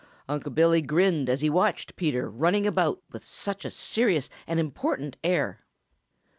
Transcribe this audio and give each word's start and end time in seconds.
Unc' 0.27 0.55
Billy 0.55 0.81
grinned 0.81 1.29
as 1.29 1.41
he 1.41 1.49
watched 1.51 1.95
Peter 1.95 2.27
running 2.27 2.65
about 2.65 3.03
with 3.11 3.23
such 3.23 3.63
a 3.63 3.69
serious 3.69 4.31
and 4.47 4.59
important 4.59 5.15
air. 5.23 5.63